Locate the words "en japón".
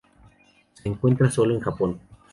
1.53-1.99